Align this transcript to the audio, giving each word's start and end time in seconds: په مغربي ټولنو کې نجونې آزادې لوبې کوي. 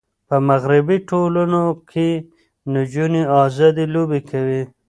په 0.27 0.35
مغربي 0.49 0.97
ټولنو 1.09 1.63
کې 1.91 2.09
نجونې 2.73 3.23
آزادې 3.43 3.85
لوبې 3.93 4.19
کوي. 4.29 4.61